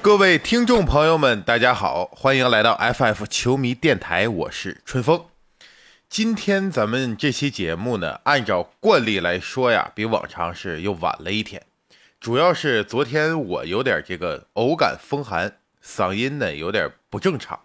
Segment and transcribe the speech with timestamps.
[0.00, 5.26] 各位听众朋友们，大家好，欢迎来到 FF 球迷电台，我是春风。
[6.08, 11.66] 今天咱们这期节目呢，按照惯例来说呀，比往常是又晚了一天，
[12.20, 17.58] 主要是昨天我有点这个偶感风寒，嗓音呢有点不正常，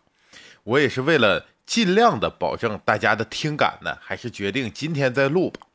[0.64, 5.68] 我也是为了尽量的保证大家的听感呢，还是决定今天再录吧。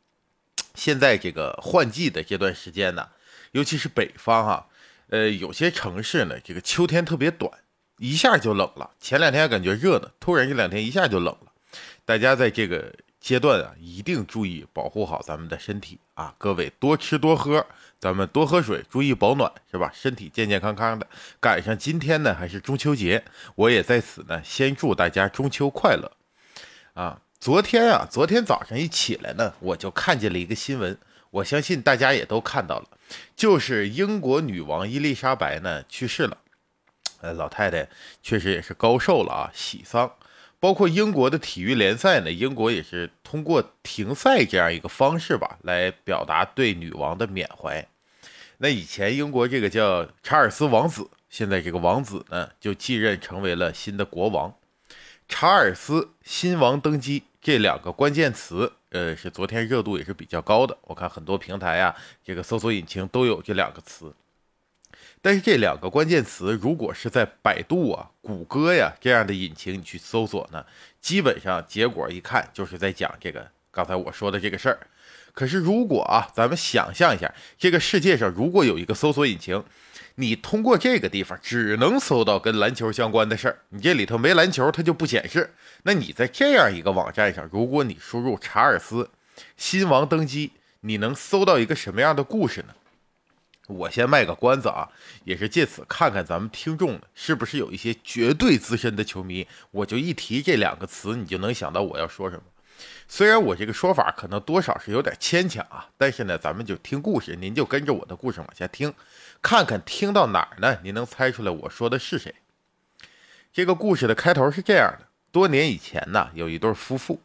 [0.74, 3.08] 现在这个换季的这段时间呢，
[3.52, 4.66] 尤其是北方哈。
[5.08, 7.50] 呃，有些城市呢，这个秋天特别短，
[7.98, 8.90] 一下就冷了。
[9.00, 11.52] 前两天还感觉热呢，突然这两天一下就冷了。
[12.04, 16.34] 大家在这个阶段啊，一定注意保护好咱们的身体啊！
[16.38, 17.66] 各位多吃多喝，
[17.98, 19.90] 咱们多喝水，注意保暖，是吧？
[19.94, 21.06] 身体健健康康的。
[21.40, 26.12] 赶上今天呢，还是中秋节，我也在此呢，先祝大家中秋快乐
[26.94, 27.20] 啊！
[27.40, 30.98] 昨天啊，昨天早上一起来呢，我就看见了一个新闻，
[31.30, 32.88] 我相信大家也都看到了。
[33.34, 36.38] 就是英国女王伊丽莎白呢去世了，
[37.20, 37.88] 呃，老太太
[38.22, 40.12] 确实也是高寿了啊，喜丧。
[40.60, 47.86] 包括英国的体育联赛呢，英国也是通过停赛这样一个方式吧，来表达对女王的缅怀。
[48.58, 54.52] 那以前英国这个叫查尔斯王子，现在这个王子呢就继任成为了新的国王。
[55.28, 58.72] 查尔斯新王登基这两个关键词。
[58.90, 64.14] 呃，是昨天热度也是比较高的，我看很多平台呀，这个搜索引擎都有这两个词。
[65.20, 70.64] 但是这两个关键词，如果是在百度啊、谷歌呀这样的引擎你去搜索呢，
[71.02, 74.86] 基本上结果一看就是在讲这个刚才我说的这个事儿。
[75.34, 79.62] 可是如果啊，咱们想象一下，这个世界上如果有一个搜索引擎，
[80.20, 85.54] 你通过这个地方只能搜到跟篮球相关的事儿，你这里头没篮球，它就不显示。
[85.84, 89.10] 那你在这样一个网站上，如果你输入查尔斯
[89.56, 90.50] 新王登基，
[90.80, 92.74] 你能搜到一个什么样的故事呢？
[93.68, 94.88] 我先卖个关子啊，
[95.22, 99.46] 也是借此看看咱们听众是不是有一些绝对资深的球迷。
[99.70, 102.42] 我就一提这两个词，你就能想到我要说什么。
[103.08, 108.94] 虽然我这个说法可能多少是有点牵强啊，但是呢，咱们就听故事，您就跟着我的故事往下听，
[109.40, 110.78] 看看听到哪儿呢？
[110.82, 112.34] 您能猜出来我说的是谁？
[113.52, 117.20] 这个故事的开头是这样的：多年以前呢，有一对夫妇，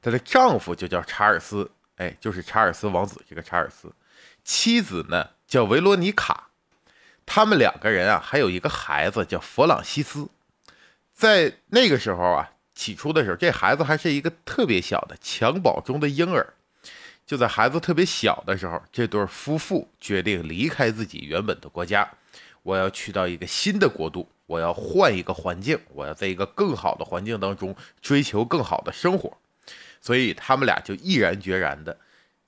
[0.00, 3.92] 她的丈夫就叫查尔斯，哎，就是查尔斯王子这个查尔斯，
[4.42, 6.48] 妻子呢叫维罗妮卡，
[7.26, 10.28] 他们两个人啊，还有一个孩子叫弗朗西斯，
[11.12, 12.52] 在那个时候啊。
[12.80, 16.54] 起初的时候，这孩子还是一个特别小的襁褓中的婴儿。
[17.26, 22.10] 就在孩子特别小的时候，这对夫妇决定离开自己原本的国家，
[22.62, 29.36] 我要去到一个新的国度，我要换一个环境，我要在一个更好的环境当中追求更好的生活。
[30.00, 31.98] 所以他们俩就毅然决然的，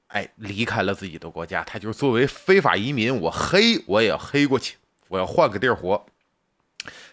[0.06, 1.62] 哎，离开了自己的国家。
[1.62, 4.78] 他就是作为非法移民，我黑我也要黑过去，
[5.08, 6.06] 我要换个地儿活。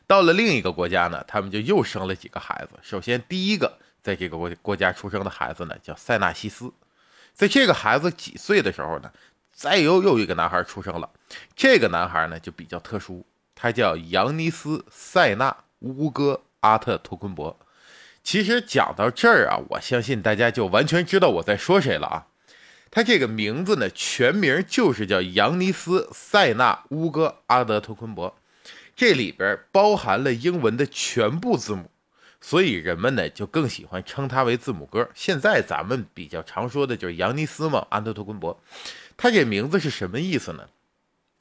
[0.09, 2.79] 到了另一个国家呢，他们就又生了几个孩子。
[2.81, 6.73] 首先，第一个在这个国国家出生的孩子呢，叫塞纳西斯。
[7.31, 9.11] 在这个孩子几岁的时候呢，
[9.53, 11.07] 再又又一个男孩出生了。
[11.55, 17.59] 这个男孩呢就比较特殊，他叫扬尼斯·塞纳乌戈阿特托昆博。
[18.23, 22.25] 其实讲到这儿啊，我相信大家就完全知道我在说谁了啊。
[22.89, 28.35] 他这个名字呢，全名就是叫扬尼斯·塞纳乌戈阿德托昆博。
[28.99, 31.89] 这里边包含了英文的全部字母，
[32.41, 35.09] 所以人们呢就更喜欢称它为字母哥。
[35.15, 38.61] 现在咱们比较常说的就是扬尼斯嘛，安特托昆博。
[39.15, 40.67] 他这名字是什么意思呢？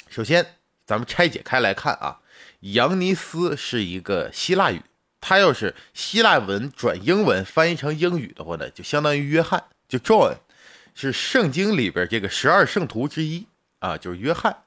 [0.08, 0.54] 首先，
[0.86, 2.20] 咱们拆解开来看啊，
[2.60, 4.80] 扬尼斯是一个希腊语，
[5.20, 10.36] 它要是希腊文转英文翻译成英语的话呢，就相当于约翰，就 John，
[10.94, 13.48] 是圣经里边这个十二圣徒之一
[13.80, 14.58] 啊，就是约翰。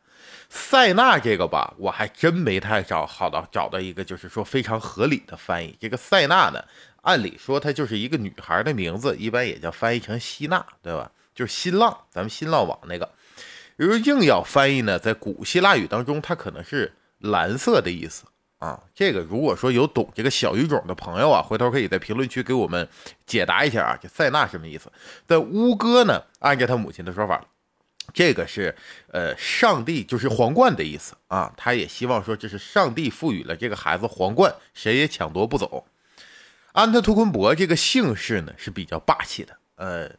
[0.54, 5.78] 塞纳这个吧，我还真没太找好到找到一个就是说非常合理的翻译。
[5.80, 6.62] 这个塞纳呢，
[7.04, 11.10] 按理说它就是一个女孩的名字，一般也叫翻译成希娜，对吧？
[11.34, 13.10] 就是新浪，咱们新浪网那个。
[13.78, 18.26] 如果硬要翻译呢，在古希腊语当中，它可能是蓝色的意思
[18.60, 18.78] 啊。
[18.94, 22.86] 这个如果说有懂这个小语种的朋友啊，回头可以在评论区给我们
[23.26, 23.98] 解答一下啊。
[24.02, 24.92] 这塞纳什么意思？
[25.26, 27.42] 在乌哥呢，按照他母亲的说法。
[28.14, 28.76] 这个是，
[29.12, 31.54] 呃，上帝就是皇冠的意思啊。
[31.56, 35.86] 他也希望说，这是上帝赋予了这个孩子皇冠，谁也抢夺不走。
[36.74, 39.58] 安特图昆博这个姓氏呢是比较霸气的。
[39.76, 40.10] 呃，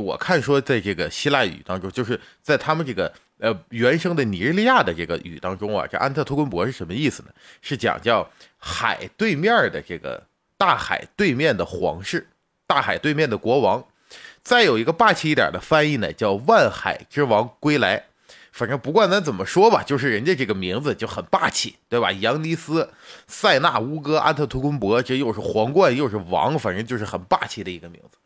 [0.00, 7.28] 我看说在这个希腊语当中，就是在他们这个呃原生的尼日利亚的这个语当中啊，这安特图昆博是什么意思呢？
[7.62, 10.22] 是讲叫海对面的这个
[10.56, 12.28] 大海对面的皇室，
[12.66, 13.84] 大海对面的国王。
[14.42, 18.06] 再有一个霸气一点的翻译呢，叫“万海之王归来”，
[18.52, 22.10] 反正不管咱怎么说吧，就是人家这个名字就很霸气，对吧？
[22.12, 22.90] 扬尼斯、
[23.26, 28.18] 塞纳乌戈、安特托昆博，这又是皇冠又是王，反正就是很霸气的一个名字。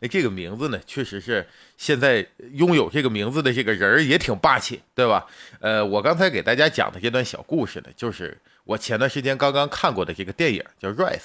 [0.00, 1.46] 那这个名字呢，确实是
[1.76, 5.26] 现在拥有这个名字的这个人也挺霸气，对吧？
[5.60, 11.16] 呃，我刚才给大家讲的这段小故事呢，就是我前段时间刚刚看过的这个电影，叫《Rise》，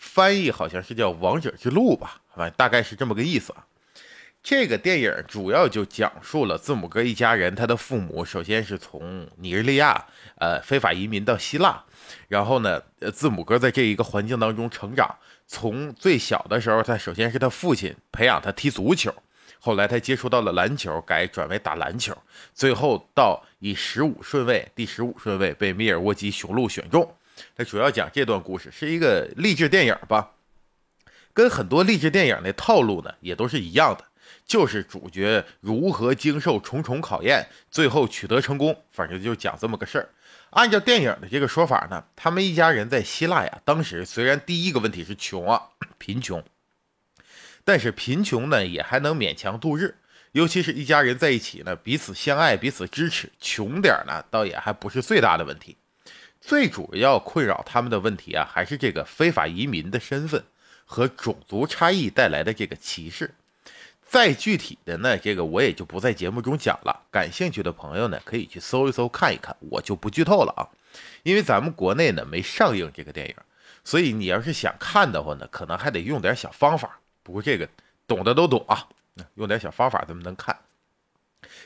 [0.00, 3.54] 翻译好像是叫《王者之路》吧，反正大概是这么个意思。
[4.42, 10.06] 这个电影主要就讲述了字母哥一家人，他的父母首先是从尼日利亚
[10.36, 11.84] 呃非法移民到希腊，
[12.28, 12.80] 然后呢，
[13.12, 15.16] 字母哥在这一个环境当中成长。
[15.46, 19.14] 从最小的时候，他首先是他父亲培养他踢足球，
[19.58, 22.16] 后来他接触到了篮球，改转为打篮球，
[22.54, 27.14] 最后到以十五顺位，第十五顺位被密尔沃基雄鹿选中。
[27.56, 30.32] 他主要讲这段故事，是一个励志电影吧，
[31.32, 34.04] 跟很多励志电影的套路呢也都是一样的，
[34.46, 40.08] 就是主角如何经受重重考验，最后取得成功，反正就讲这么个事儿。
[40.50, 45.62] 按照电影的这个说法呢，他们一家人在希腊呀，当时虽然第一个问题是穷啊，
[45.96, 46.42] 贫穷，
[47.64, 49.94] 但是贫穷呢也还能勉强度日，
[50.32, 55.76] 尤其是一家人在一起呢，彼此相爱，彼此支持，穷点呢倒也还不是最大的问题。
[56.40, 60.42] 最主要困扰他们的问题啊，还是这个非法移民的身份
[60.84, 63.34] 和种族差异带来的这个歧视。
[64.02, 67.06] 再具体的呢，这个我也就不在节目中讲了。
[67.12, 70.66] 感兴趣的朋友呢，可以去搜一搜看一看，我就不剧透了啊。
[71.22, 73.36] 因为咱们国内呢没上映这个电影，
[73.84, 76.98] 所以你要是想看的话呢，可能还得用点小方法。
[77.22, 77.68] 不过这个
[78.08, 78.88] 懂的都懂啊，
[79.34, 80.58] 用点小方法咱们能看。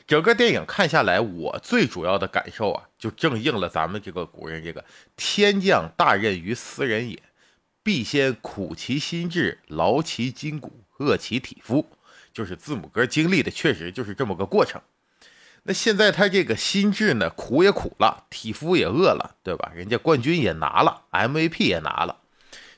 [0.07, 4.85] 整个电影看下来，我最主要的感受啊，就正应了咱们这个古人这个
[5.17, 7.23] “天降大任于斯人也，
[7.83, 11.91] 必先苦其心志，劳其筋骨，饿其体肤”。
[12.35, 14.83] 就是字母哥经历的，确实就是这么个过程。
[15.63, 19.73] 那现在他这个心智呢，苦也苦了，体肤也饿了，对吧？
[19.75, 22.19] 人家冠军也拿了，MVP 也拿了。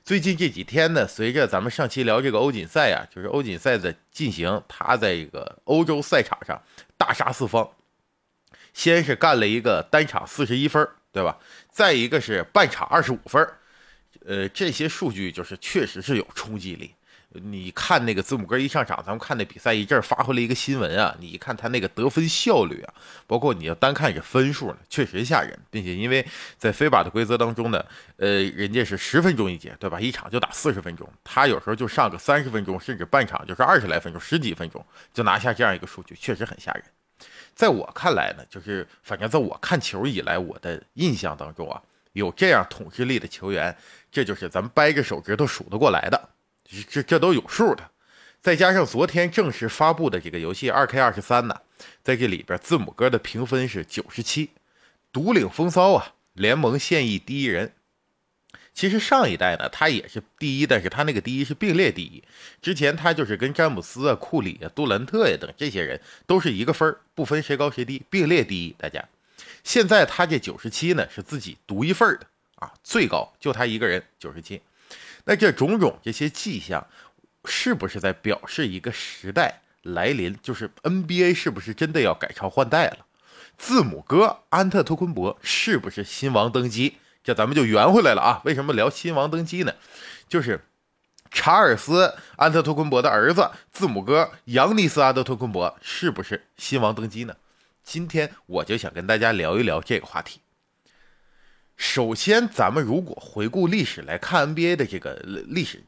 [0.06, 6.62] 最近这几天呢，随着咱们上期聊这个欧锦赛啊，就是欧锦赛的进行，他在一个欧洲赛场上
[6.96, 7.68] 大杀四方。
[8.72, 11.36] 先是干了一个单场四十一分，对吧？
[11.72, 13.44] 再一个是半场二十五分，
[14.24, 16.94] 呃，这些数据就是确实是有冲击力。
[17.42, 22.94] 你看那个字母哥一上场，咱们看那比赛一阵发回来一个新闻啊，你一看他那个得分效率啊，
[23.26, 27.84] 包括你要单看这分数呢，确实吓人，并且因为在非法的规则当中呢，
[28.16, 30.00] 呃，人家是十分钟一节，对吧？
[30.00, 36.84] 一场就打四十分钟，他有时候就上个三十分钟，甚至半场就是二十来分钟、十几分钟就拿下这样一个数据，确实很吓人。
[37.54, 41.80] 在我看来呢，就是反正在我看球以来，我的印象当中啊，
[42.12, 43.74] 有这样统治力的球员，
[44.12, 46.30] 这就是咱们掰着手指头数得过来的。
[46.90, 47.90] 这这都有数的，
[48.40, 51.60] 再加上昨天正式发布的这个游戏二 K 二十三呢，
[52.02, 54.50] 在这里边字母哥的评分是九十七，
[55.12, 57.72] 独领风骚啊，联盟现役第一人。
[58.74, 62.22] 其实上一代呢，他也是第一，但是他那个第一是并列第一。
[62.60, 68.76] 之前他就是跟詹姆斯啊、库里啊、杜兰特呀等这些人都是一个分不分谁高谁低，并列第一。
[68.76, 69.02] 大家，
[69.64, 72.26] 现在他这九十七呢是自己独一份的
[72.56, 74.60] 啊，最高就他一个人九十七。
[75.26, 76.86] 那这种种这些迹象，
[77.44, 80.36] 是不是在表示一个时代来临？
[80.40, 83.06] 就是 NBA 是不是真的要改朝换代了？
[83.58, 86.98] 字母哥安特托昆博是不是新王登基？
[87.24, 88.40] 这咱们就圆回来了啊！
[88.44, 89.74] 为什么聊新王登基呢？
[90.28, 90.64] 就是
[91.32, 97.34] 查尔斯安特托昆博的儿子字母哥扬尼斯安特托昆博是不是新王登基呢？
[97.82, 100.40] 今天我就想跟大家聊一聊这个话题。
[101.76, 105.14] 首先，咱们如果回顾历史来看 NBA 的这个
[105.48, 105.82] 历史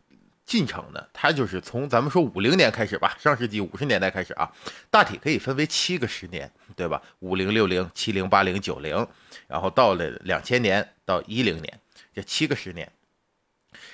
[0.44, 4.50] 进程呢，它就是从咱们说五零年开始吧，上世纪五十年代开始啊，
[4.90, 7.02] 大体可以分为七个十年，对吧？
[7.20, 9.06] 五零、六零、七零、八零、九零，
[9.46, 11.80] 然后到了两千年到一零年，
[12.14, 12.90] 这七个十年。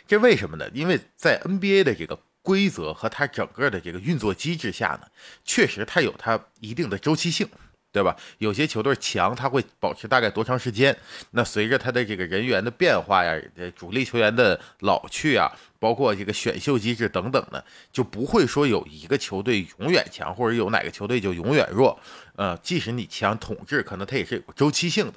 [0.06, 0.68] 这为什么呢？
[0.72, 5.06] 因为在 NBA 的这个规则和它整个的这个运作机制下呢，
[5.44, 7.48] 确实它有它一定的周期性。
[7.94, 8.16] 对吧？
[8.38, 10.96] 有些球队强，他会保持大概多长时间？
[11.30, 13.40] 那随着他的这个人员的变化呀，
[13.76, 15.48] 主力球员的老去啊，
[15.78, 21.96] 包括这个选秀机制等等呢，就不会说有一个球队永远强，或者有哪个球队就永远弱。
[22.34, 25.14] 呃，即使你强统治，可能它也是有周期性的。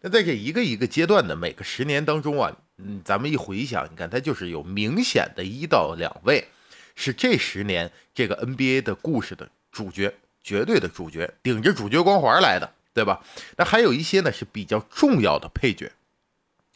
[0.00, 6.48] 那在这一个一个阶段的每个十年当中啊，嗯，咱们一回想，你看它就是有明显的一到两位
[6.96, 10.14] 是这十年这个 NBA 的故事的主角。
[10.42, 13.20] 绝对的主角，顶着主角光环来的，对吧？
[13.56, 15.92] 那还有一些呢是比较重要的配角，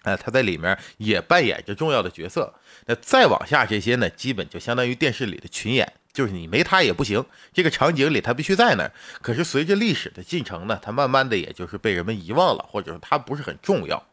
[0.02, 2.54] 哎，他在里面也扮演着重要的角色。
[2.86, 8.92] 那再往下这些呢，基本就相当于电视里的群演，就是你没他也不行，这个场景里他必须在那儿。
[9.22, 14.06] 可是随着历史的进程呢，他慢慢的也就是被人们遗忘了，或者说他不是很重要。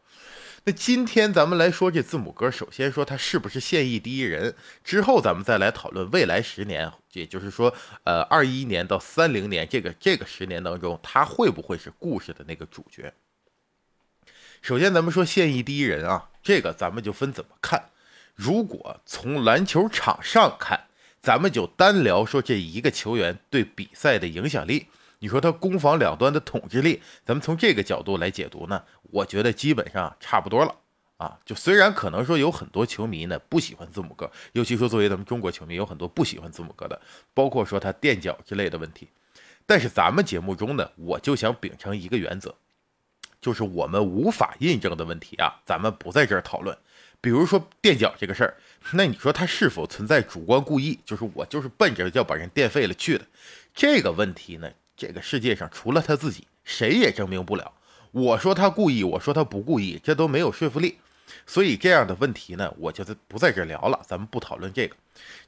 [0.64, 4.54] 那今天咱们来说这字母哥，首先说他是不是现役第一人，
[4.84, 13.12] 之后咱们再来讨论未来十年，也就是说，呃，二一年到三零年这个这个十年当中，他会不会是故事的那个主角？
[14.60, 17.90] 首先咱们说现役第一人啊，这个咱们就分怎么看。
[18.34, 20.88] 如果从篮球场上看。
[21.24, 24.88] 咱们就单聊说这一个球员对比赛的影响力，
[25.22, 30.74] 你说他攻防两端的统治力，咱们从这个角度来解读呢，我觉得基本上差不多了
[31.16, 31.38] 啊。
[31.44, 37.00] 就虽然可能说有很多球迷呢不喜欢字母哥，尤其说作为咱们中国球迷，有很多不喜欢字母哥的，
[37.32, 39.06] 包括说他垫脚之类的问题。
[39.64, 42.56] 但是咱们节目中呢，我就想秉承一个原则，
[43.40, 46.76] 就是我们无法印证的问题啊，咱们不在这儿讨论。
[47.20, 48.56] 比如说垫脚这个事儿，
[48.94, 50.98] 那你说他是否存在主观故意？
[51.04, 53.24] 就是我就是奔着要把人垫废了去的，
[53.72, 54.68] 这个问题呢？
[55.04, 57.72] 这个世界上除了他自己，谁也证明不了。
[58.12, 60.96] 我说他故意，我说他不故意，这都没有说服力。
[61.44, 64.94] 所以这样的问题呢，我就不在这聊了，咱们不讨论这个。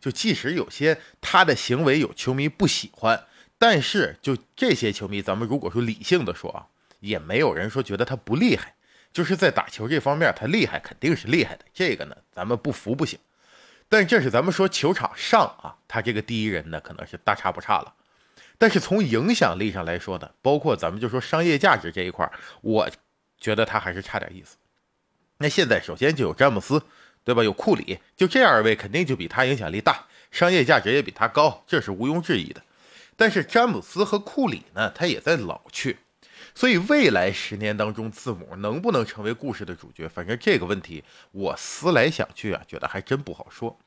[0.00, 3.22] 就即使有些他的行为有球迷不喜欢，
[3.56, 6.66] 但是就这些球迷，咱们如果说理性的说啊，
[6.98, 8.74] 也没有人说觉得他不厉害。
[9.12, 13.16] 就是在打球这方面，他厉害肯定是厉害的，这个呢，咱们不服不行。
[13.88, 17.94] 但这是咱们说球场上啊，他这个第一人呢，可能是大差不差了。
[18.64, 22.26] 但是从影响力上来说呢，包括咱们就说商业价值这一块，
[22.62, 22.88] 我
[23.38, 24.56] 觉得他还是差点意思。
[25.36, 26.82] 那现在首先就有詹姆斯，
[27.24, 27.44] 对吧？
[27.44, 32.62] 有库里，就这二位肯定就比他影响力大，商业价值也比他高，这是毋庸置疑的。
[33.16, 35.98] 但是詹姆斯和库里呢，他也在老去。
[36.54, 40.08] 所以未来十年当中，字母能不能成为故事的主角？
[40.08, 43.78] 反正这个问题，我思来想去啊，觉得还真不好说。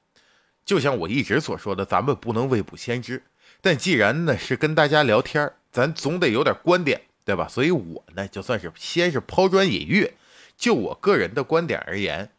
[0.64, 3.24] 就像我一直所说的，咱们不能未卜先知。
[3.68, 7.50] 但既然呢是跟大家聊天咱总得有点观点，对吧？
[7.50, 10.14] 所以我呢就算是先是抛砖引玉。
[10.56, 12.30] 就我个人的观点而言，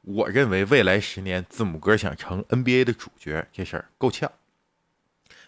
[0.00, 4.32] 我认为未来十年字母哥想成 NBA 的主角这事儿够呛。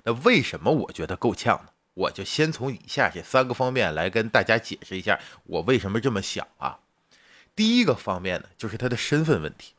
[0.03, 1.71] 那为什么我觉得够呛呢？
[1.95, 6.81] 我就先从以下这三个方面来跟大家解释一下，我为什么这么想啊。
[7.57, 9.73] 第一个方面呢，就是他的身份问题。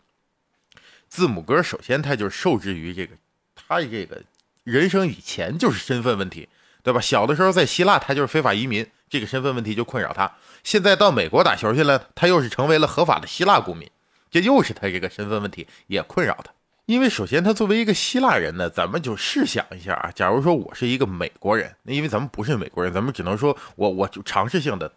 [1.07, 3.15] 字母哥首先他就是受制于这个，
[3.53, 4.23] 他这个
[4.63, 6.49] 人生以前就是身份问题，
[6.81, 7.01] 对吧？
[7.01, 10.31] 小的时候在希腊，他就是非法移民，这个身份问题就困扰他。
[10.63, 13.89] 现在到美国打球去了，他又是成为了合法的希腊公民，
[14.31, 16.51] 这又是他这个身份问题也困扰他。
[16.85, 24.91] 因为首先，他作为一个希腊人呢，咱们就试想一下啊，假如说我是一个美国人，那因为咱们不是美国人，咱们只能说我我就尝试性的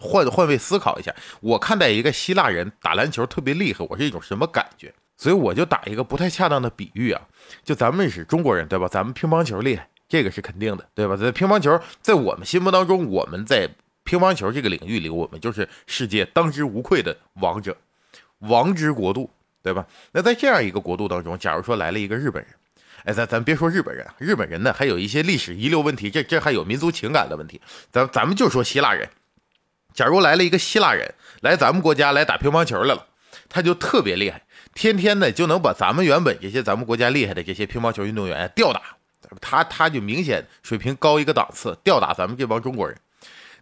[0.00, 4.92] 换换位思考一下，我看待一个希腊人打篮球特别厉害，我是一种什么感觉？
[5.16, 7.22] 所以我就打一个不太恰当的比喻啊，
[7.64, 8.88] 就咱们是中国人对吧？
[8.88, 11.16] 咱们乒乓球厉害，这个是肯定的，对吧？
[11.16, 13.68] 在乒乓球，在我们心目当中，我们在
[14.04, 17.76] 乒乓球这个领域里，我们就是世界当之无愧的王者，
[18.38, 19.30] 王之国度。
[19.64, 19.86] 对吧？
[20.10, 22.52] 那在这样一个国度当中，假如说来了一个日本人，
[23.04, 27.60] 哎，咱咱别说日本人，日本人呢还有一些历史遗留问题，这这还有民族情感的问题。
[27.92, 29.08] 咱咱们就说希腊人，
[29.94, 33.06] 假如来了一个希腊人来咱们国家来打乒乓球来了，
[33.48, 34.42] 他就特别厉害，
[34.74, 38.80] 天天呢就能把咱们原本这些咱们国家厉害的这些乒乓球运动员吊打，
[39.40, 42.96] 他他就明显水平高一个档次，吊打咱们这帮中国人。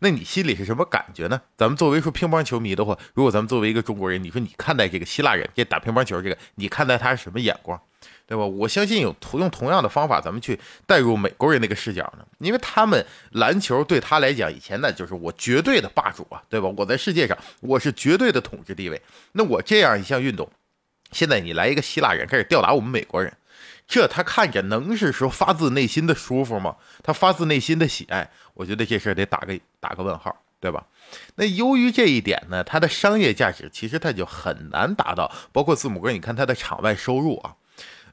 [0.02, 1.42] 那你心里是什么感觉呢？
[1.58, 7.78] 咱们作为说乒乓球迷的话，如果咱们作为一个中国人，你说你看待这个希腊人这打乒乓球这个，你看待他是什么眼光，
[8.26, 8.42] 对吧？
[8.42, 16.72] 我相信有同用同样的方法，咱们去带入美国人那个视角呢，因为他们篮球对他来讲，以前呢就是我绝对的霸主啊，对吧？
[16.78, 19.02] 我在世界上我是绝对的统治地位。
[19.32, 20.50] 那我这样一项运动，
[21.12, 23.32] 现在你来一个希腊人开始吊打我们美国人。
[23.86, 26.76] 这他看着能是说发自内心的舒服吗？
[27.02, 30.86] 他发自内心的喜爱，我觉得这事儿得打个打个问号，对吧？
[31.34, 35.32] 那由于这一点呢，它的商业价值其实它就很难达到。
[35.52, 37.56] 包括字母哥，你看他的场外收入啊。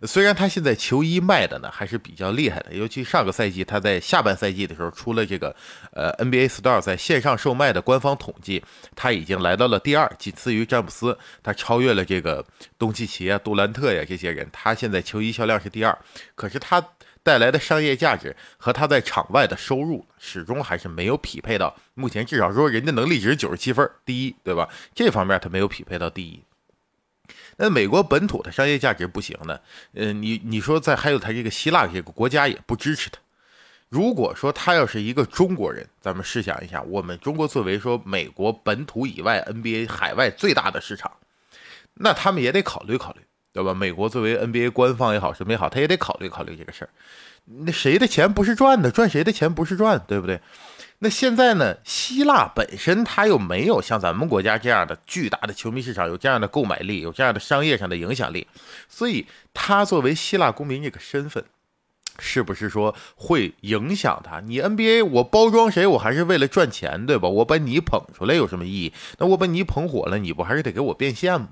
[0.04, 5.56] 虽然他现在球衣卖的呢还是比较厉害的，尤其上个赛季他在下半赛季的时候出了这个
[5.92, 8.63] 呃 NBA Store 在线上售卖的官方统计，
[8.96, 12.46] 他已经来到了第二，仅次于詹姆斯，他超越了这个
[12.77, 15.98] 东契奇啊、杜兰特呀这些人，他现在球衣销量是第二。
[16.36, 16.86] 可是他
[17.24, 24.70] 带来的商业价值和他在场外的收入始终还是没有匹配到目前，至少说人家能力值九十七分，第一，对吧？
[24.96, 26.42] 这方面他没有匹配到第一。
[27.57, 29.59] 那美国本土的商业价值不行呢？
[29.93, 33.19] 嗯，你你说在还有他这个希腊这个国家也不支持他。
[33.89, 41.11] 如果说他要是一个中国人，咱们试想一下，我们中国作为说美国本土以外 NBA 海外最大的市场，
[41.95, 43.21] 那他们也得考虑考虑。
[43.53, 43.73] 对吧？
[43.73, 46.89] 美国作为 NBA 官方也好，什么也好，他也得考虑考虑这个事儿。
[47.45, 48.91] 那谁的钱不是赚的？
[48.91, 49.99] 赚谁的钱不是赚？
[50.07, 50.39] 对不对？
[51.00, 51.77] 那现在呢？
[51.84, 58.48] 希腊本身它又没有像咱们国家这样的巨大的球迷市场，有这样的购买力，有这样的商业上的影响力，
[58.89, 61.46] 所以他作为希腊公民这个身份，
[62.18, 64.39] 是不是说会影响他？
[64.39, 67.30] 你 NBA 我包装谁，我还是为了赚钱，对吧？
[67.30, 68.94] 我把你捧出来有什么意义？
[69.20, 71.50] 那我把你捧火了，你不还是得给我变现吗？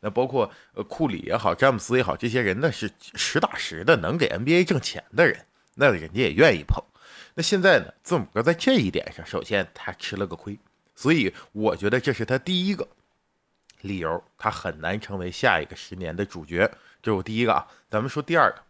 [0.00, 5.44] 那包括呃库里也好，詹姆斯也好，这些人呢是实打实的能给 NBA 挣钱的人，
[5.74, 6.82] 那人家也愿意捧。
[7.34, 10.58] 那现在呢，字母哥在这一点上，首先他吃了个亏，
[10.94, 12.86] 所以我觉得这是他第一个
[13.82, 16.70] 理由，他很难成为下一个十年的主角。
[17.02, 17.66] 这是我第一个啊。
[17.88, 18.62] 咱们说第二个，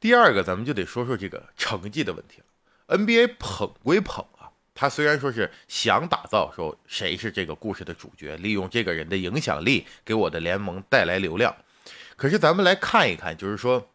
[0.00, 2.98] 第二个咱们就得说说这个成绩的问题了。
[2.98, 4.50] NBA 捧归捧啊。
[4.74, 11.54] 他虽然说是想打造说谁是这个故事的主角，利用这个人的影响力给我的联盟带来流量，
[12.16, 13.90] 可是咱们来看一看，就是说，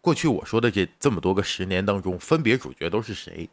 [0.00, 3.48] 过去我说的这这么多个十年当中，分别主角都是谁？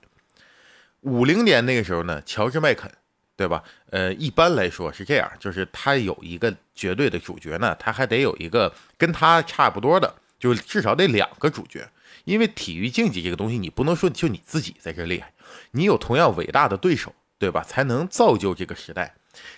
[1.01, 2.89] 五零年那个时候呢，乔治麦肯，
[3.35, 3.63] 对吧？
[3.89, 11.87] 呃，一般来说是这样，就是他有一个绝对的主角呢，他还得有一个跟他差不多的，就至少得两个主角，
[12.23, 15.33] 因为体育竞技这个东西，你不能说就你自己在这厉害。
[15.71, 17.63] 你有同样伟大的对手，对吧？
[17.63, 19.13] 才能造就这个时代。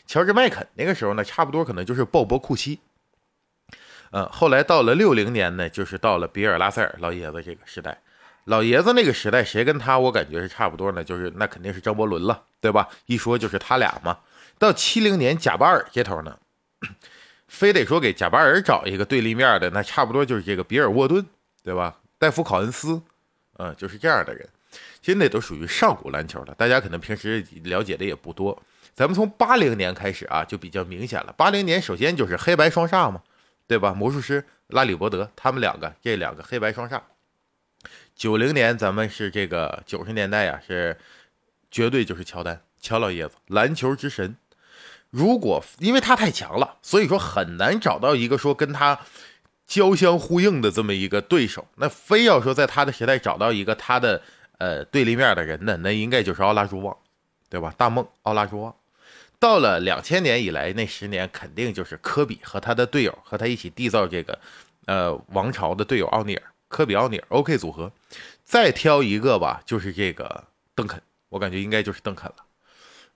[0.08, 2.80] 乔治麦肯那个时候呢，差不多可能就是鲍勃库西。
[4.16, 8.00] 呃，后来到了六零年呢，就是到了比尔拉塞尔老爷子这个时代。
[8.46, 11.04] 老爷子那个时代，谁跟他我感觉是差不多呢？
[11.04, 12.88] 就是那肯定是张伯伦了，对吧？
[13.08, 14.20] 一说就是他俩嘛。
[14.58, 16.38] 到七零年贾巴尔这头呢，
[17.50, 21.26] 非得说给贾巴尔找一个对立面的，那差不多就是这个比尔沃顿，
[21.62, 21.98] 对吧？
[22.18, 23.02] 戴夫考恩斯，
[23.58, 24.48] 嗯，就是这样的人。
[25.02, 28.58] 现在都属于上古篮球了，大家可能平时了解的也不多。
[28.94, 31.36] 咱们从八零年开始啊，就比较明显了。
[31.36, 33.22] 八零年首先就是黑白双煞嘛，
[33.68, 33.94] 对吧？
[33.94, 37.02] 魔术师拉里伯德他们两个，这两个黑白双煞。
[38.16, 40.98] 九零年咱们是这个九十年代呀，是
[41.70, 44.36] 绝对就是乔丹，乔老爷子，篮球之神。
[45.10, 49.00] 如果因为他太强了，所以说很难找到一个说跟他
[49.66, 51.68] 交相呼应的这么一个对手。
[51.76, 54.22] 那非要说在他的时代找到一个他的。
[54.58, 56.96] 呃，对立面的人呢，那应该就是奥拉朱旺，
[57.50, 57.74] 对吧？
[57.78, 58.74] 大梦奥拉朱旺，
[59.46, 64.40] 到了两千年以来那十年，肯定就是科比和他的队友和他一起缔造这个
[64.88, 67.92] 呃王朝的队友奥尼尔，科比奥尼尔 OK 组合。
[68.44, 72.36] 再挑一个吧，就是这个邓肯，我感觉应该就是邓肯了。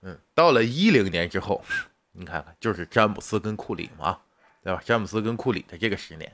[0.02, 1.64] 嗯，到了一零年之后，
[2.12, 4.20] 你看看，就是詹姆斯跟库里嘛，
[4.62, 4.80] 对吧？
[4.84, 6.32] 詹姆斯跟库里的这个十年，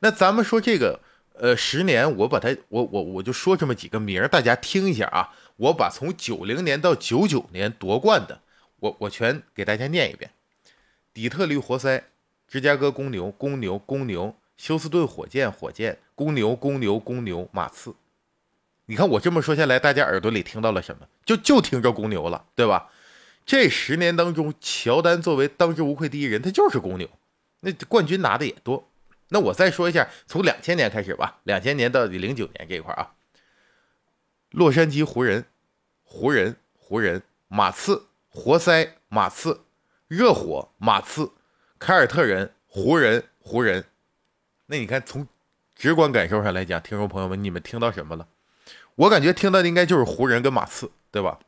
[0.00, 1.00] 那咱们说这个。
[1.34, 5.32] 呃，十年，我把它，我我我就说这么几个名，大家听一下啊。
[5.56, 8.42] 我把从九零年到九九年夺冠的，
[8.82, 10.32] 我我全给大家念一遍：
[11.14, 12.02] 底特律活塞、
[12.48, 17.94] 芝加哥公牛、公牛、公牛、休斯顿火箭、火箭、公牛、公牛、公牛、马刺。
[18.86, 21.06] 你看我这么说下来，大家耳朵里听到了什么？
[21.24, 22.90] 就就听着公牛了，对吧？
[23.46, 27.08] 这十年当中，乔丹作为当之无愧第一人，他就是公牛，
[27.60, 28.90] 那冠军拿的也多。
[29.28, 33.14] 那我再说一下，从两千年开始吧，两千年到零九年这一块啊，
[34.50, 35.44] 洛杉矶湖人、
[36.02, 39.60] 湖人、湖人、马刺、活塞、马刺、
[40.08, 41.32] 热火、马刺、
[41.78, 43.84] 凯尔特人、湖人、湖人。
[44.66, 45.28] 那你看，从
[45.74, 48.26] 直观感受上来讲，听众朋友们，你们听到什么了？
[48.94, 51.38] 我感觉听到的应该就是湖人跟马刺，对吧？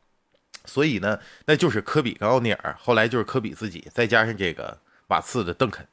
[0.65, 5.87] 所以呢，那就是科比跟奥尼尔，后来就是科比自己，再加上这个马刺的邓肯。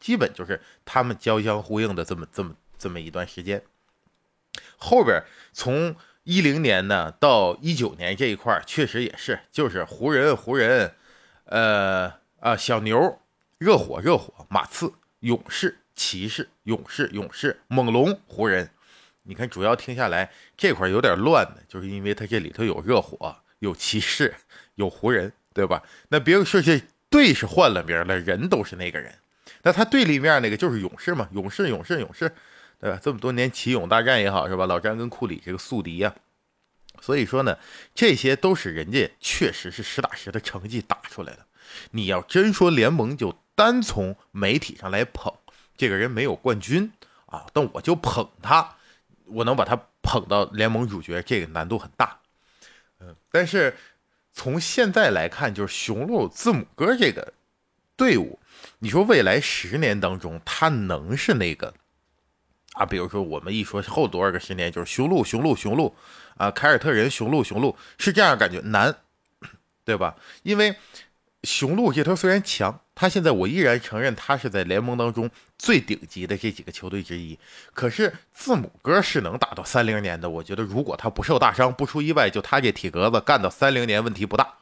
[0.00, 3.62] 基本就是他们交相呼应的这么这么这么一段时间。
[4.78, 10.94] 后边从一零年呢到一九年这一块确实也是，就是湖人、湖人，
[11.44, 13.20] 呃啊小牛、
[13.58, 18.70] 热火、热火、马刺、勇士、骑士、勇士、勇士、猛龙、湖人。
[19.24, 24.34] 你看，主要听下来这块有点乱的，就是因为它这里头有热火、有骑士、
[24.74, 25.82] 有湖人，对吧？
[26.08, 29.14] 那别说这队是换了名了，人都是那个人。
[29.62, 32.32] 那他对立面那个就是勇士嘛，勇士，勇士，勇士，
[32.82, 32.98] 对吧？
[33.00, 34.66] 这么多年奇勇大战也好，是吧？
[34.66, 36.12] 老詹跟库里这个宿敌呀，
[37.00, 37.56] 所以说呢，
[37.94, 41.46] 这些都是人家确实是实打实的成绩打出来的。
[41.92, 45.32] 你要真说联盟就单从媒体上来捧
[45.76, 46.90] 这个人没有冠军
[47.26, 48.74] 啊，但我就捧他，
[49.26, 52.18] 我能把他捧到联盟主角，这个难度很大。
[52.98, 53.76] 嗯，但是
[54.32, 57.32] 从现在来看，就是雄鹿字母哥这个
[57.96, 58.40] 队伍。
[58.80, 61.72] 你说未来十年当中，他能是那个
[62.72, 62.86] 啊？
[62.86, 65.94] 比如说，我们一说后多少个十年，就是雄鹿，雄鹿，雄鹿
[66.36, 68.94] 啊，凯尔特人，雄鹿，雄鹿，是这样感觉难，
[69.84, 70.16] 对吧？
[70.42, 70.74] 因为
[71.42, 77.38] 雄鹿这头虽然强，他现在我依然承认他是在联盟当中最顶级的这几个球队之一。
[77.74, 84.54] 可是字母哥是能打到三零年的，我觉得如果他不受大伤、不出意外，就他这体格子干到三零年问题不大。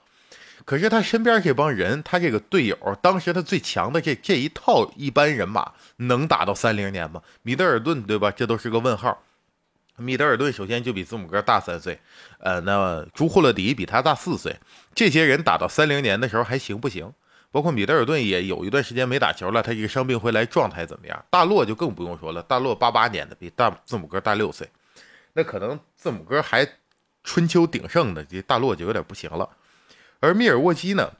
[0.64, 7.22] 可是他身边这帮人，他这个队友，当时他最强的这这一套一般人马能打到三零年吗？
[7.42, 8.30] 米德尔顿对吧？
[8.30, 9.22] 这都是个问号。
[9.96, 11.98] 米德尔顿首先就比字母哥大三岁，
[12.38, 14.56] 呃，那朱霍勒迪比他大四岁。
[14.94, 17.12] 这些人打到三零年的时候还行不行？
[17.52, 21.24] 包括米德尔顿也有一段时间没打球了，他这个伤病回来状态怎么样？
[21.28, 24.68] 大洛就更不用说了，大洛八八年的，比大字母哥大六岁。
[25.32, 26.66] 那可能字母哥还
[27.24, 29.48] 春秋鼎盛的，这大洛就有点不行了。
[30.20, 31.12] 而密尔沃基呢，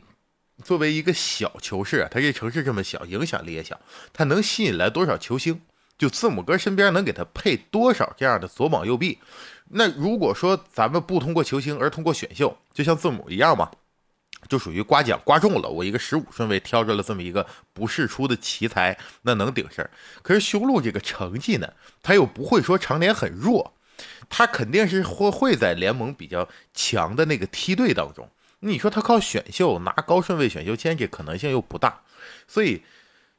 [0.62, 3.80] 作为一个小球市啊，他这城市这么小，影响力也小，
[4.12, 5.62] 他能吸引来多少球星？
[5.96, 9.18] 就字母哥身边能给他配多少这样的左膀右臂？
[9.70, 13.70] 那如果说咱们不通过球星而通过选秀，就像字母一样嘛，
[14.48, 15.68] 就属于刮奖刮中了。
[15.68, 19.90] 我一个十五顺位挑着了这么一个不世出的奇才，那能顶事儿。
[20.22, 23.74] 可是雄鹿这个成绩呢，他又不会说常年很弱，
[24.28, 28.28] 他肯定是会会在联盟比较强的那个梯队当中。
[28.61, 32.03] 你说他靠选秀拿高顺位选秀签，这可能性又不大，
[32.46, 32.83] 所以。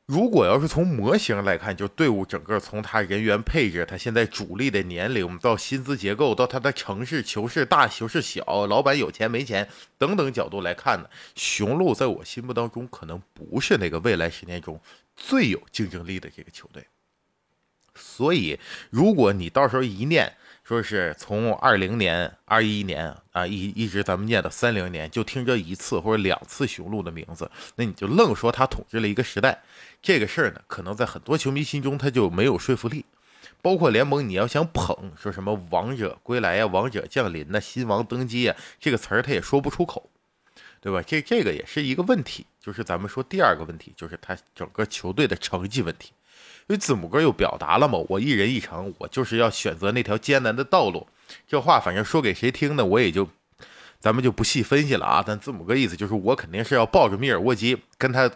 [0.07, 14.81] 如果要是从模型来看，就队伍整个从他人员配置，他现在主力的年龄到薪资结构，到他的城市球市大球市小，老板有钱没钱等等角度来看呢，雄鹿在我心目当中可能不是那个未来十年中
[15.15, 16.85] 最有竞争力的这个球队。
[17.95, 20.35] 所以，如果你到时候一念。
[20.63, 29.61] 说是从二零年、二一年啊，一一直咱们念到三零年，就听这一次或者两次雄鹿的名字，那你就愣说他统治了一个时代，
[30.01, 33.05] 这个事儿呢，可能在很多球迷心中他就没有说服力。
[33.61, 40.09] 包括联盟，你要想捧，说什么王者归来呀、王者降临呐、新王登基呀，这个词儿他也说不出口，
[40.79, 41.01] 对吧？
[41.05, 42.45] 这这个也是一个问题。
[42.59, 46.11] 就是咱们说第二个问题，就是他整个球队的成绩问题。
[46.71, 51.05] 因为字母哥又表达了嘛，我一人一城，我就是要选择那条艰难的道路。
[51.45, 52.85] 这话反正说给谁听呢？
[52.85, 53.27] 我也就，
[53.99, 55.21] 咱们就不细分析了啊。
[55.25, 58.31] 但字母哥意思就是，我肯定是要抱着密尔沃基跟他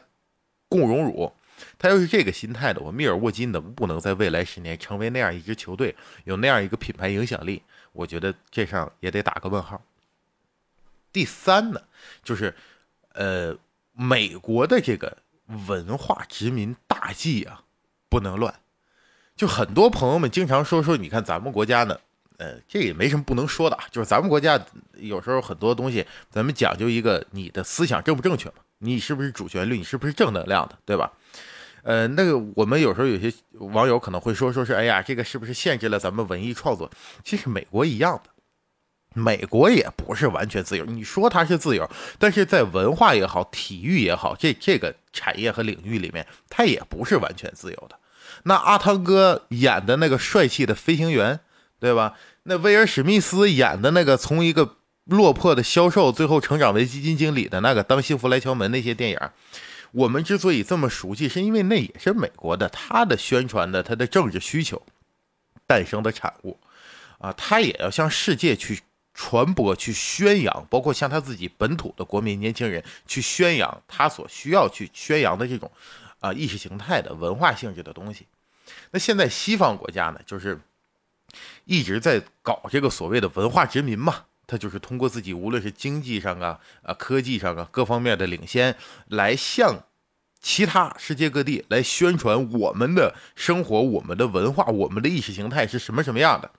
[0.67, 1.31] 共荣辱。
[1.79, 5.95] 他要是这个心态的，我密尔沃基能不能在未来十年成为那样一支球队，
[6.25, 7.61] 有那样一个品牌影响力？
[7.93, 9.81] 我觉得这上也得打个问号。
[11.13, 11.81] 第三呢，
[12.21, 12.53] 就是
[13.13, 13.57] 呃，
[13.93, 15.19] 美国的这个
[15.69, 17.61] 文化殖民大计啊。
[18.15, 18.53] 不能乱，
[19.35, 21.99] 就很多朋友们经常说说，你看咱们国家呢，
[22.37, 24.57] 呃，这也没什么不能说的，就是咱们国家
[24.93, 31.11] 有时候很多东西，咱们讲究一个你的思想正不正确嘛，你是不是主旋律，你是不是正能量的，对吧？
[31.83, 36.89] 呃，那个我们有时候有些网友可能会说，说是哎呀，这个是不是限制了咱们文艺创作？
[37.25, 38.29] 其实美国一样的，
[39.13, 41.85] 美国也不是完全自由，你说它是自由，
[42.17, 47.99] 但是在文化也好，体育也好，这这个产业和领域里面，它也不是完全自由的。
[48.47, 51.39] 那阿汤哥演的那个帅气的飞行员，
[51.79, 52.13] 对吧？
[52.43, 59.19] 那威尔史密斯演的那个从一个落魄的销售，最后成长为基金经理的那个《当幸福来敲门》那些电影，
[59.91, 64.79] 我们之所以这么熟悉，是因为那也是美国的，他的宣传的他的政治需求
[65.65, 66.59] 诞生的产物
[67.17, 68.81] 啊，他也要向世界去
[69.15, 75.71] 传播、去宣扬，包括向他自己本土的国民年轻人去宣扬他所需要去宣扬的这种
[76.19, 78.27] 啊意识形态的文化性质的东西。
[78.91, 80.59] 那现在西方国家呢，就是
[81.65, 88.75] 一直在搞这个所谓的文化殖民嘛，他就是通过自己无论是经济上啊、啊科技上啊各方面的领先，
[89.07, 89.83] 来向
[90.39, 96.51] 其他世界各地来宣传我们的生活、我们的文化、我们的意识形态是什么什么样的。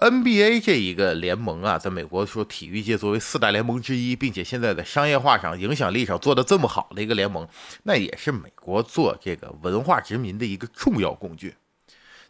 [0.00, 7.46] NBA 这一个联盟啊，在美国说体育界作为四大联盟之一，并且现在在商业化上、影响力上做的这么好的一个联盟，
[7.82, 11.54] 那也是美国做这个文化殖民的一个重要工具。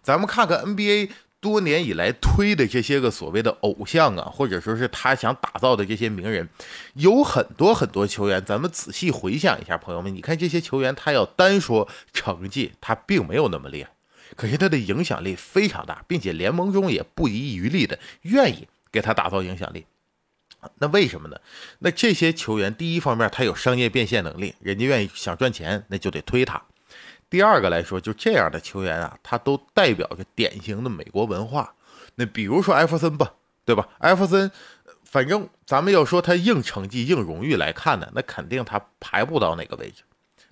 [0.02, 6.48] 咱们看看 NBA 多年以来推的这些个所谓的偶像啊，或者说是他想打造的这些名人，
[6.94, 8.44] 有很多很多球员。
[8.44, 13.90] 咱们仔细回想一下，朋友们，你看这些球员，他要单说成绩，他并没有那么厉害。
[14.40, 19.84] 可是他的影响力非常大，并且联盟中也不遗余力的愿意给他打造影响力。
[20.78, 21.36] 那为什么呢？
[21.80, 26.62] 那这些球员，第一方面他有商业变现能力，人家愿意想赚钱，那就得推他。
[27.28, 31.74] 第二个来说，就这样的球员啊，他都代表着典型的美国文化。
[32.14, 33.34] 那比如说艾弗森吧，
[33.66, 33.86] 对吧？
[33.98, 34.50] 艾弗森，
[35.04, 40.02] 反正咱们要说他硬成绩、硬荣誉来看呢，那肯定他排不到哪个位置。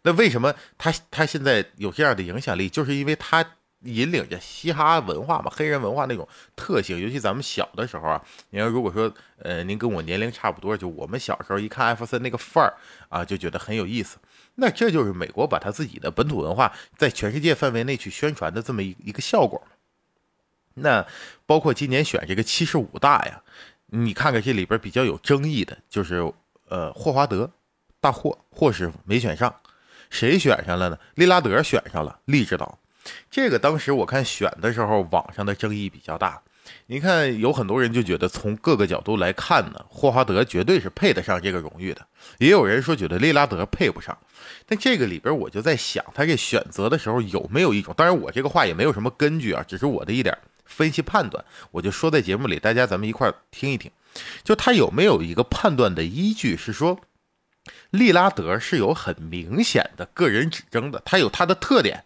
[0.02, 2.68] 那为什么他他现在有这样的影响力？
[2.68, 3.54] 就是因为他。
[3.82, 6.98] 引领着嘻哈文化嘛，黑人文化那种特性。
[6.98, 12.74] 尤其咱们小的时候啊，你要如果说呃您跟我年龄差不多，就我们小时候一看艾弗森那个范儿
[13.08, 14.18] 啊，就觉得很有意思。
[14.56, 19.62] 那这就是美国把他自己的本土文化在全世界范围内去宣传的这么一一个效果
[20.74, 21.06] 那
[21.46, 23.40] 包括今年选这个七十五大呀，
[23.86, 26.32] 你看看这里边比较有争议的，就是
[26.68, 27.48] 呃霍华德
[28.00, 29.54] 大霍霍师傅没选上，
[30.10, 30.98] 谁选上了呢？
[31.14, 32.78] 利拉德选上了，利指导。
[33.30, 36.42] 这个当时我看选的时候，网上的争议比较大。
[36.86, 42.06] 你看有很多人就觉得从各个角度来看呢，霍华德绝对是配得上这个荣誉的，
[42.38, 44.16] 也有人说觉得利拉德配不上。
[44.66, 47.94] 但这个里边我就在想，他这选择的时候有没有一种？
[47.96, 50.36] 当然我这个话也没有什么根据啊，只是我的一点。
[50.66, 53.90] 分析判断，我就说在节目里，大家咱们一块听一听，
[54.44, 57.00] 就他有没有一个判断的依据，是说
[57.88, 62.04] 利拉德是有很明显的个人指征的，他有他的特点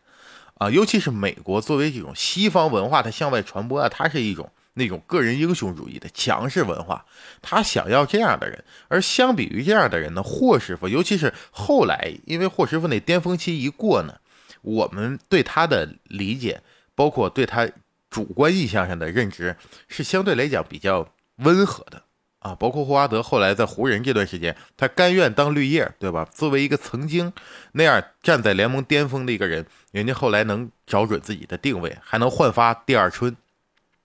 [0.62, 7.05] 啊，尤其是美国作为这种西方文化，它向外传播啊，它是一种那种个人英雄主义的强势文化，
[7.40, 14.14] 他想要这样的人，而相比于这样的人呢，霍师傅，尤其是后来，因为霍师傅那巅峰期一过呢，
[14.61, 16.62] 我们对他的理解，
[16.94, 17.68] 包括对他。
[18.12, 19.57] 主观意向上的认知
[19.88, 22.03] 是相对来讲比较温和的
[22.42, 26.26] 啊，包括霍华德后来在湖人这段时间，他甘愿当绿叶，对吧？
[26.35, 27.33] 作为一个曾经
[27.72, 33.37] 那样站在联盟巅峰的一个人，人家后来能找准自己的定位，还能焕发第二春，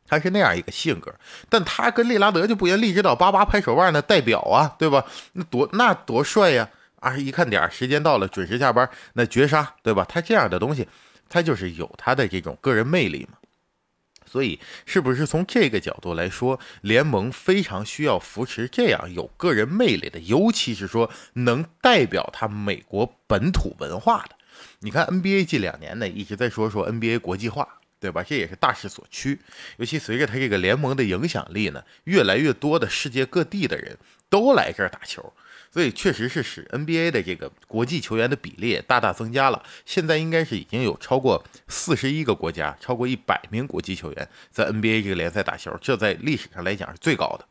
[0.08, 1.12] 他是那样一个性格。
[1.50, 5.04] 但他跟利拉德就不一样，利指导叭叭拍手腕那代表啊，对吧？
[5.34, 6.70] 那多那多帅呀！
[7.00, 10.06] 啊，一看点，时间到了，准时下班，那绝杀，对吧？
[10.08, 10.88] 他这样的东西，
[11.28, 13.38] 他就是有他的这种个人魅力嘛。
[14.38, 24.36] 所以，是不是从这个角度来说，联盟非常需要扶持这样有个人魅力的，尤其是说能代表他美国本土文化的？
[24.82, 27.68] 你看 NBA 近两年呢一直在说说 NBA 国际化，
[28.00, 28.22] 对吧？
[28.22, 29.40] 这也是大势所趋。
[29.78, 33.98] 尤其随着他这个联盟的影响力呢，越来越多的世界各地的人
[34.30, 35.34] 都来这儿打球。
[35.78, 39.62] 所以确实是使 NBA 的这个国际球员的比例大大增加了。
[39.86, 47.46] 现在应该是已经有超过四十一个国家，超过一百名国际球员在 NBA 这个联赛打球，这在历史上来讲是最高的。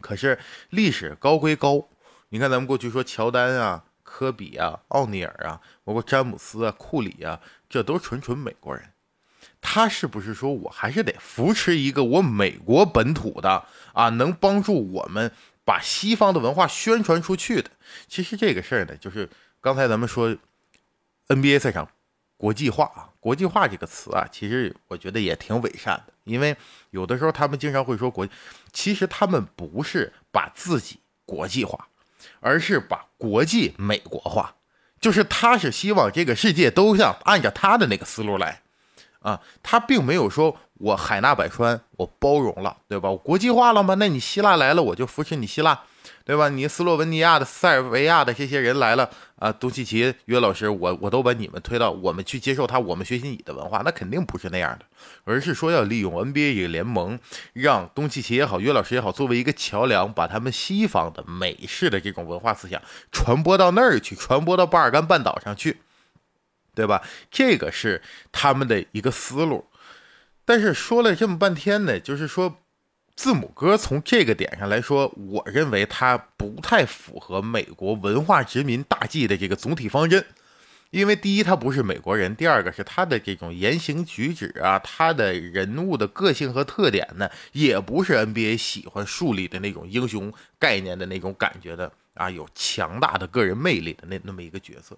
[0.00, 0.38] 可是
[0.70, 1.88] 历史高归高，
[2.28, 8.84] 你看咱们过去说乔丹啊、科比啊、奥尼尔啊，包括詹姆斯啊、库里啊，这都纯纯美国人。
[9.60, 15.32] 他是不是说我还是得扶持一个我美国本土的啊，能帮助我们？
[15.64, 17.70] 把西方的文化宣传出去的，
[18.08, 19.28] 其实这个事儿呢，就是
[19.60, 20.36] 刚才咱们说
[21.28, 21.88] NBA 赛场
[22.36, 26.56] 国际化啊，国际化这个词啊，其实我觉得也挺伪善的，因为
[26.90, 28.28] 有的时候他们经常会说国，
[28.72, 31.88] 其实他们不是把自己国际化，
[32.40, 34.56] 而是把国际美国化，
[35.00, 38.62] 就是他是希望这个世界都像按照他的那个思路来
[39.20, 40.58] 啊，他并没有说。
[40.82, 43.08] 我海纳百川，我包容了，对吧？
[43.08, 43.94] 我国际化了吗？
[43.94, 45.80] 那你希腊来了，我就扶持你希腊，
[46.24, 46.48] 对吧？
[46.48, 54.84] 你斯洛文尼亚的、塞尔维亚的这些人来了啊，东契奇、约老师，我我都把你们推到我们去接受他，我们学习你的文化，那肯定不是那样的，
[55.22, 57.16] 而是说要利用 NBA 这个联盟，
[57.52, 65.80] 让东契奇也好，约老师也好，作为一个桥梁，把他们西方的美式的这种文化思想传播到那儿去，传播到巴尔干半岛上去，
[66.74, 67.02] 对吧？
[67.30, 69.64] 这个是他们的一个思路。
[70.44, 72.58] 但是说了这么半天呢，就是说，
[73.14, 80.24] 字母哥从这个点上来说，我认为他不太符合美国文化殖民大计的这个总体方针。
[80.90, 94.94] 因为第一，他不是美国人；第二个是他的这种言行举止啊，他的人物的个性和特点呢，也不是 NBA 喜欢树立的那种英雄概念的那种感觉的啊，有强大的个人魅力的那那么一个角色。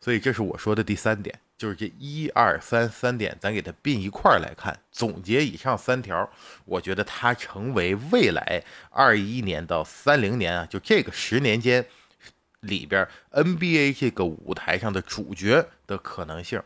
[0.00, 6.30] 所以这是我说的第三点，就是这一二三三点，咱给它并一块儿来看，总结以上三条，
[6.64, 11.84] 我觉得它成为未来二一年到三零年啊，就这个十年间
[12.60, 16.62] 里边 NBA 这个舞台上的主角的可能性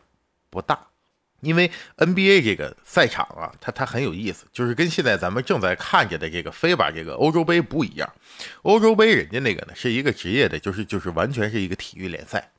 [0.48, 0.86] 不大，
[1.40, 8.08] 因为 NBA 这个赛场啊，它它很有意思，就是跟现在咱们正在看着的这个非把这个欧洲杯不一样，
[8.62, 12.52] 欧洲杯人家那个呢是一个职业的，就是就是完全是一个体育联赛。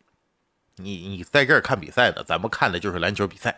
[0.78, 3.58] 你你在这儿看比赛的，咱们看的就是篮球比赛。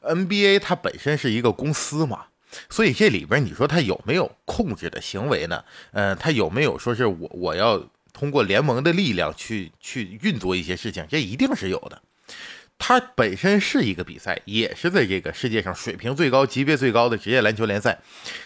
[0.00, 2.26] NBA 它本身是一个公司嘛，
[2.70, 5.64] 所以这里边你说它有没有控制的行为呢？
[5.92, 11.04] 嗯，它有没有说是我我要通过联盟的力量去去运作一些事情？
[11.10, 12.00] 这一定是有的。
[12.78, 17.98] 它本身是一个比赛，也是在这个世界上水平最高、级别最高的职业篮球联赛。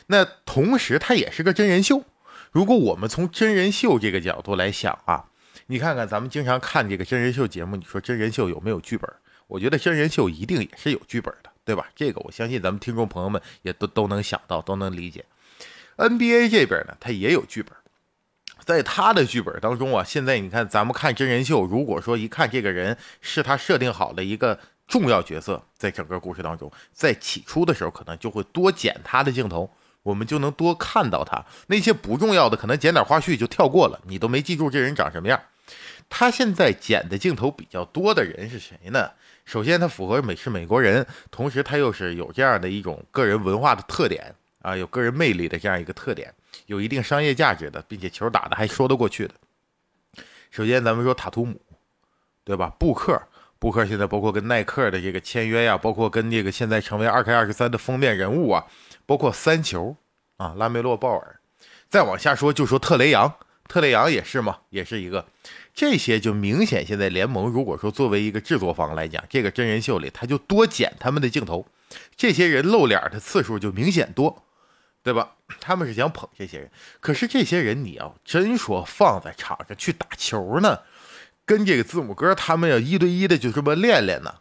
[0.06, 2.02] 那同时，它也是个真人秀。
[2.50, 5.26] 如果我们从真人秀这个角度来想啊。
[5.66, 9.10] 你看看，咱们经常看这个真人秀节目，你说真人秀有没有剧本？
[9.46, 11.86] 我觉得真人秀一定也是有剧本的，对吧？
[11.94, 15.24] 这个我相信咱们听众朋友们也都都能想到，都能理解。
[15.96, 17.72] NBA 这边呢，它也有剧本，
[18.64, 29.70] 在他的剧本当中啊，现在你看咱们看真人秀，如果说一看这个人是他设定好的一个重要角色，在整个故事当中，在起初的时候可能就会多剪他的镜头。
[30.02, 35.40] 我们就能多看到他那些不重要的，可能剪点花絮就跳过了，你都没记住这人长什么样。
[36.14, 39.10] 他现在剪的镜头比较多的人是谁呢？
[39.46, 46.30] 首先，他符合美是美国人，同时他又是有这样的一种个人文化的特点啊，有个人魅力的这样一个特点，
[46.66, 49.32] 有一定商业价值的，并且球打的还说得过去的。
[50.50, 51.58] 首先，咱们说塔图姆，
[52.44, 52.70] 对吧？
[52.78, 53.18] 布克，
[53.58, 58.66] 布克现在包括跟耐克的这个签约呀，包括跟这个现在成为二 K 二十三的封面人物啊。
[59.06, 59.96] 包括三球
[60.36, 61.40] 啊，拉梅洛鲍尔，
[61.88, 63.34] 再往下说就说特雷杨，
[63.66, 65.24] 特雷杨也是嘛，也是一个。
[65.74, 71.66] 这些就明显现在联盟如果说作为一个制作方来讲，这个真人秀里他就多剪他们的镜头，
[72.14, 74.44] 这些人露脸的次数就明显多，
[75.02, 75.36] 对吧？
[75.60, 80.80] 他们是想捧这些人，可是这些人你要真说放在场上去打球呢，
[81.46, 84.34] 跟这个字母哥他们要一对一的就这么练练呢，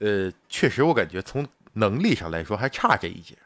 [0.00, 3.36] 呃，确实我感觉从能力上来说还差这一截。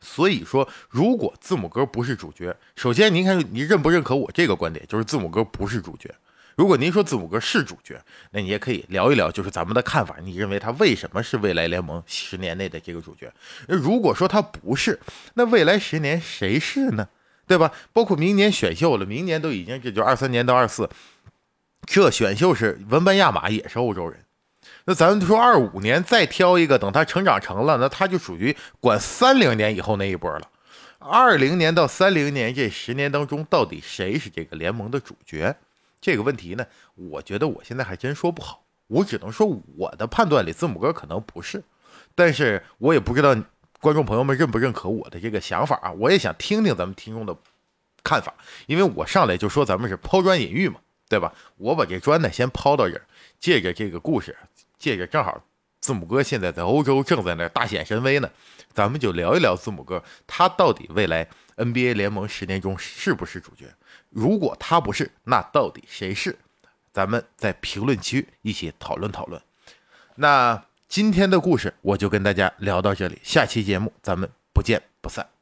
[0.00, 4.84] 所以说，如果字母哥不是主角，首先您看，你认不认可我这个观点？
[4.88, 6.14] 就是字母哥不是主角。
[6.56, 7.98] 如果您说字母哥是主角，
[8.32, 10.16] 那你也可以聊一聊，就是咱们的看法。
[10.22, 13.32] 你认为他为什么是未来联盟十年内的这个主角？
[13.66, 14.98] 如果说他不是，
[15.34, 17.08] 那未来十年谁是呢？
[17.46, 17.72] 对吧？
[17.92, 20.88] 包括明年选秀了，明年都已经这就二三年到二四，
[21.84, 24.24] 这选秀是文班亚马也是欧洲人。
[24.86, 30.48] 那咱们说二五年再挑一个，等他成长成了，那他就属于管三零年以后那一波了。
[30.98, 35.56] 二零年到三零年这十年当中，到底谁是这个联盟的主角？
[36.00, 38.64] 这个问题呢，我觉得我现在还真说不好。
[38.86, 41.62] 我只能说我的判断里，字母哥可能不是，
[42.14, 43.36] 但是我也不知道
[43.80, 45.92] 观众朋友们认不认可我的这个想法啊。
[45.92, 47.36] 我也想听听咱们听众的
[48.02, 48.34] 看法，
[48.66, 51.32] 因为我上来就说咱们是抛砖引玉嘛，对吧？
[51.56, 53.02] 我把这砖呢先抛到这儿，
[53.38, 54.36] 借着这个故事。
[54.80, 55.40] 借着正好，
[55.80, 58.28] 字母哥现在在欧洲正在那大显神威呢，
[58.72, 63.66] 咱们就聊一聊字母哥，他到底未来 NBA 联盟十年中是不是主角？
[64.08, 66.36] 如果他不是，那到底谁是？
[66.92, 69.40] 咱们在评论区一起讨论讨论。
[70.16, 75.39] 那今天的故事我就跟大家聊到这里，下期节目咱们不见不散。